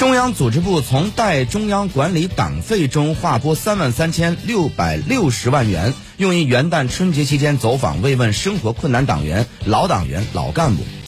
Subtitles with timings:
[0.00, 10.82] 中央组织部从代中央管理党费中划拨三万三千六百六十万元用于元旦春节期间走访慰问生活困难党员老党员老干部。